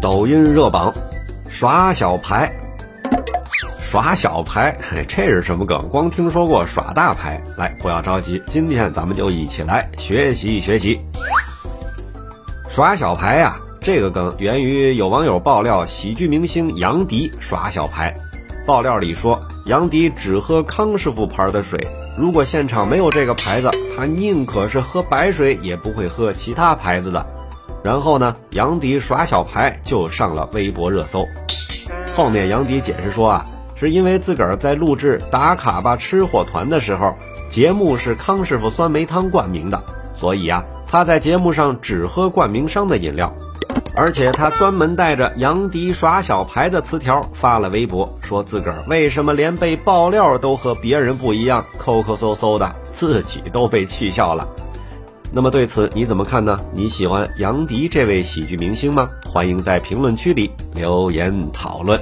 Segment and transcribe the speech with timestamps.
[0.00, 0.94] 抖音热榜，
[1.50, 2.50] 耍小牌。
[3.82, 5.86] 耍小牌，嘿，这是什么梗？
[5.90, 7.38] 光听说过耍大牌。
[7.58, 10.98] 来，不要着急，今天咱们就一起来学习学习。
[12.70, 18.16] 耍小牌呀，这个梗源于有网友爆料，喜剧明星杨迪耍小牌。
[18.64, 21.78] 爆料里说，杨迪只喝康师傅牌的水，
[22.16, 27.26] 如果现场没有这个牌子，他宁可是喝白水，也不会喝其他牌子的。
[27.82, 31.26] 然后呢，杨迪耍小牌就上了微博热搜。
[32.14, 33.46] 后面杨迪解释说啊。
[33.80, 37.14] 是因为自个儿在录制《打卡吧吃货团》的时候，
[37.48, 39.82] 节目是康师傅酸梅汤冠名的，
[40.14, 43.34] 所以啊，他在节目上只喝冠名商的饮料，
[43.96, 54.46] 而且他专门带着杨迪耍小牌的词条发了微博，说自个儿为什么连被爆料都和别人不一样，抠抠搜搜的，自己都被气笑了。
[55.32, 56.58] 那么对此你怎么看呢？
[56.72, 59.08] 你喜欢杨迪这位喜剧明星吗？
[59.24, 62.00] 欢迎在评论区里留言讨论。